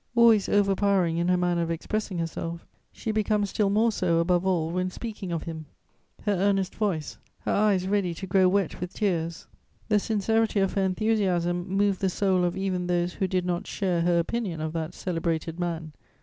Always 0.15 0.49
overpowering 0.49 1.17
in 1.17 1.27
her 1.27 1.37
manner 1.37 1.61
of 1.61 1.69
expressing 1.69 2.17
herself, 2.17 2.65
she 2.91 3.11
becomes 3.11 3.51
still 3.51 3.69
more 3.69 3.91
so, 3.91 4.17
above 4.17 4.47
all, 4.47 4.71
when 4.71 4.89
speaking 4.89 5.31
of 5.31 5.43
him. 5.43 5.67
Her 6.23 6.31
earnest 6.33 6.73
voice, 6.73 7.19
her 7.41 7.51
eyes 7.51 7.87
ready 7.87 8.15
to 8.15 8.25
grow 8.25 8.47
wet 8.49 8.81
with 8.81 8.95
tears, 8.95 9.45
the 9.89 9.99
sincerity 9.99 10.59
of 10.59 10.73
her 10.73 10.81
enthusiasm 10.81 11.67
moved 11.67 12.01
the 12.01 12.09
soul 12.09 12.43
of 12.45 12.57
even 12.57 12.87
those 12.87 13.13
who 13.13 13.27
did 13.27 13.45
not 13.45 13.67
share 13.67 14.01
her 14.01 14.17
opinion 14.17 14.59
of 14.59 14.73
that 14.73 14.95
celebrated 14.95 15.59
man. 15.59 15.93